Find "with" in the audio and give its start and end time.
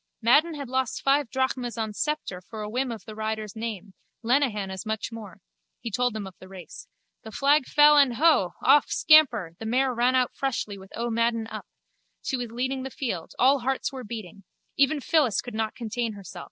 10.75-10.91